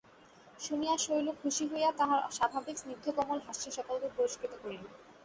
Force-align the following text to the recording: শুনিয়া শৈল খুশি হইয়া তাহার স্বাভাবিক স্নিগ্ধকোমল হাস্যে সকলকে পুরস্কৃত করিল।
শুনিয়া 0.59 0.95
শৈল 0.97 1.27
খুশি 1.41 1.63
হইয়া 1.71 1.89
তাহার 1.99 2.21
স্বাভাবিক 2.31 2.75
স্নিগ্ধকোমল 2.79 3.39
হাস্যে 3.45 3.69
সকলকে 3.77 4.07
পুরস্কৃত 4.15 4.53
করিল। 4.61 4.83